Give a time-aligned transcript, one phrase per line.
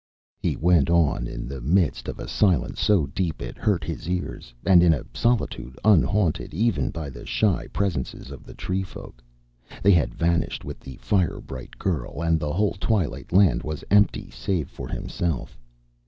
[0.39, 4.51] He went on in the midst of a silence so deep it hurt his ears,
[4.65, 9.21] and in a solitude unhaunted even by the shy presences of the tree folk.
[9.83, 14.31] They had vanished with the fire bright girl, and the whole twilight land was empty
[14.31, 15.55] save for himself.